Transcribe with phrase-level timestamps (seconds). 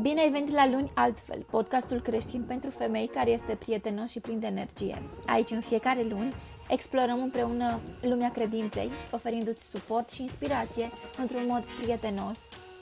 [0.00, 4.38] Bine ai venit la Luni Altfel, podcastul creștin pentru femei care este prietenos și plin
[4.40, 5.02] de energie.
[5.26, 6.34] Aici, în fiecare luni,
[6.68, 12.38] explorăm împreună lumea credinței, oferindu-ți suport și inspirație într-un mod prietenos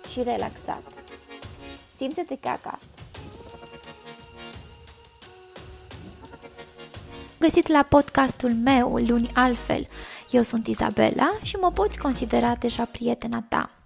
[0.08, 0.82] și relaxat.
[1.96, 2.94] Simte-te ca acasă!
[7.38, 9.86] Găsit la podcastul meu, Luni Altfel.
[10.30, 13.77] Eu sunt Izabela și mă poți considera deja prietena ta.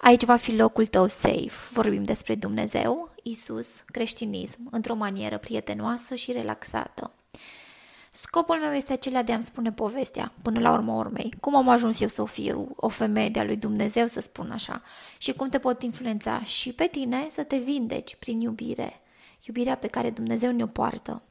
[0.00, 1.52] Aici va fi locul tău safe.
[1.72, 7.10] Vorbim despre Dumnezeu, Isus, creștinism, într-o manieră prietenoasă și relaxată.
[8.14, 11.34] Scopul meu este acela de a-mi spune povestea, până la urmă urmei.
[11.40, 14.82] Cum am ajuns eu să fiu o femeie de-a lui Dumnezeu, să spun așa,
[15.18, 19.00] și cum te pot influența și pe tine să te vindeci prin iubire,
[19.46, 21.22] iubirea pe care Dumnezeu ne-o poartă.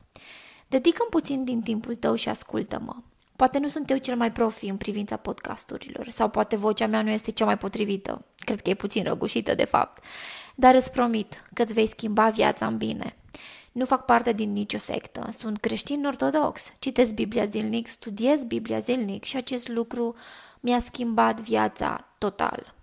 [0.67, 2.95] Dedică-mi puțin din timpul tău și ascultă-mă.
[3.41, 7.09] Poate nu sunt eu cel mai profi în privința podcasturilor sau poate vocea mea nu
[7.09, 8.25] este cea mai potrivită.
[8.35, 10.03] Cred că e puțin răgușită, de fapt.
[10.55, 13.15] Dar îți promit că îți vei schimba viața în bine.
[13.71, 19.23] Nu fac parte din nicio sectă, sunt creștin ortodox, citesc Biblia zilnic, studiez Biblia zilnic
[19.23, 20.15] și acest lucru
[20.59, 22.73] mi-a schimbat viața total.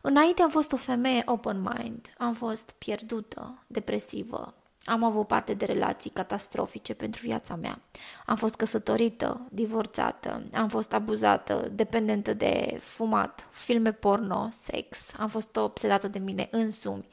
[0.00, 5.64] Înainte am fost o femeie open mind, am fost pierdută, depresivă, am avut parte de
[5.64, 7.80] relații catastrofice pentru viața mea.
[8.26, 15.56] Am fost căsătorită, divorțată, am fost abuzată, dependentă de fumat, filme porno, sex, am fost
[15.56, 17.08] obsedată de mine însumi,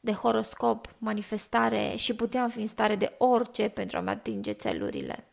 [0.00, 5.24] de horoscop, manifestare și puteam fi în stare de orice pentru a-mi atinge țelurile.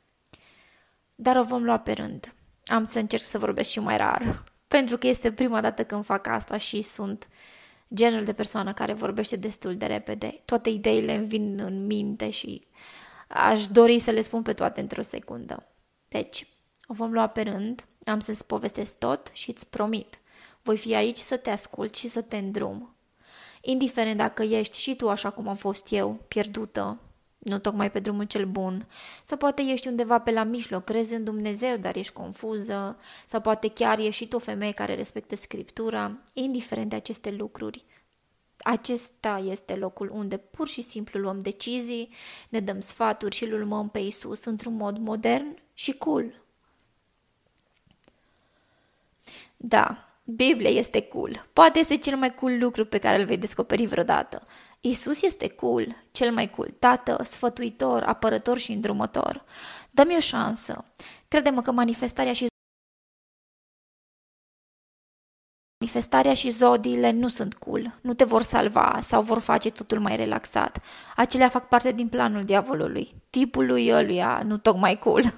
[1.15, 2.33] Dar o vom lua pe rând.
[2.65, 6.27] Am să încerc să vorbesc și mai rar, pentru că este prima dată când fac
[6.27, 7.27] asta și sunt
[7.93, 10.41] genul de persoană care vorbește destul de repede.
[10.45, 12.61] Toate ideile îmi vin în minte și
[13.27, 15.65] aș dori să le spun pe toate într-o secundă.
[16.07, 16.47] Deci,
[16.87, 20.19] o vom lua pe rând, am să-ți povestesc tot și îți promit.
[20.61, 22.95] Voi fi aici să te ascult și să te îndrum.
[23.61, 26.99] Indiferent dacă ești și tu așa cum am fost eu, pierdută,
[27.41, 28.87] nu tocmai pe drumul cel bun,
[29.23, 33.67] sau poate ești undeva pe la mijloc, crezi în Dumnezeu, dar ești confuză, sau poate
[33.67, 37.85] chiar ești și tu o femeie care respectă Scriptura, indiferent de aceste lucruri.
[38.57, 42.09] Acesta este locul unde pur și simplu luăm decizii,
[42.49, 46.41] ne dăm sfaturi și îl urmăm pe Isus într-un mod modern și cool.
[49.57, 51.47] Da, Biblia este cool.
[51.53, 54.47] Poate este cel mai cool lucru pe care îl vei descoperi vreodată.
[54.79, 59.43] Isus este cool, cel mai cool, tată, sfătuitor, apărător și îndrumător.
[59.91, 60.85] Dă-mi o șansă.
[61.27, 62.49] Crede-mă că manifestarea și
[65.81, 70.15] Manifestarea și zodiile nu sunt cool, nu te vor salva sau vor face totul mai
[70.15, 70.81] relaxat.
[71.15, 75.33] Acelea fac parte din planul diavolului, tipului ăluia nu tocmai cool.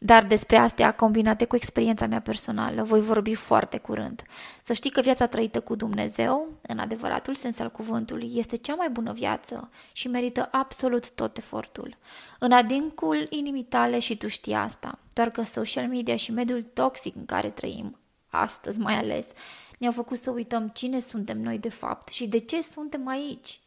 [0.00, 4.22] Dar despre astea, combinate cu experiența mea personală, voi vorbi foarte curând.
[4.62, 8.90] Să știi că viața trăită cu Dumnezeu, în adevăratul sens al cuvântului, este cea mai
[8.90, 11.96] bună viață și merită absolut tot efortul.
[12.38, 17.16] În adâncul inimii tale și tu știi asta, doar că social media și mediul toxic
[17.16, 19.32] în care trăim, astăzi mai ales,
[19.78, 23.60] ne-au făcut să uităm cine suntem noi de fapt și de ce suntem aici.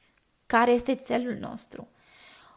[0.45, 1.87] Care este țelul nostru?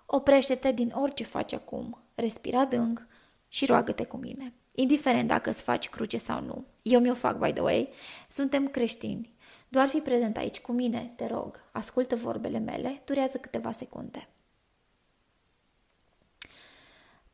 [0.06, 3.06] Oprește-te din orice faci acum, respira adânc
[3.54, 4.52] și roagă-te cu mine.
[4.74, 6.64] Indiferent dacă îți faci cruce sau nu.
[6.82, 7.88] Eu mi-o fac, by the way.
[8.28, 9.32] Suntem creștini.
[9.68, 11.64] Doar fi prezent aici cu mine, te rog.
[11.72, 14.28] Ascultă vorbele mele, durează câteva secunde.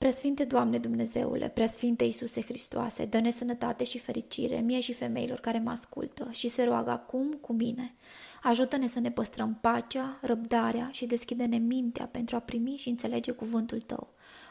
[0.01, 5.71] Preasfinte Doamne Dumnezeule, preasfinte Iisuse Hristoase, dă-ne sănătate și fericire mie și femeilor care mă
[5.71, 7.95] ascultă și se roagă acum cu mine.
[8.43, 13.81] Ajută-ne să ne păstrăm pacea, răbdarea și deschide-ne mintea pentru a primi și înțelege cuvântul
[13.81, 14.09] Tău.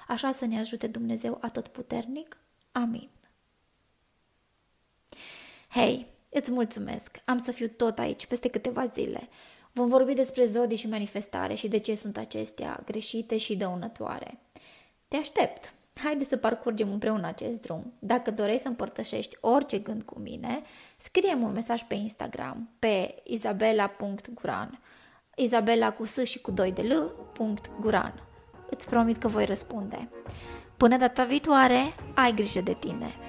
[0.07, 2.37] Așa să ne ajute Dumnezeu atotputernic.
[2.71, 3.09] Amin.
[5.69, 7.21] Hei, îți mulțumesc!
[7.25, 9.29] Am să fiu tot aici peste câteva zile.
[9.71, 14.39] Vom vorbi despre zodii și manifestare și de ce sunt acestea greșite și dăunătoare.
[15.09, 15.73] Te aștept!
[16.03, 17.93] Haide să parcurgem împreună acest drum.
[17.99, 20.61] Dacă dorești să împărtășești orice gând cu mine,
[20.97, 24.79] scrie un mesaj pe Instagram pe izabela.guran
[25.35, 27.13] Izabela cu S și cu 2 de L,
[27.79, 28.27] Guran.
[28.69, 30.09] Îți promit că voi răspunde.
[30.77, 31.81] Până data viitoare,
[32.15, 33.28] ai grijă de tine!